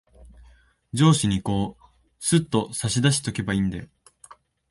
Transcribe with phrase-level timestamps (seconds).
[0.93, 1.85] 上司にこう、
[2.19, 3.85] すっと差し出しとけばいんだよ。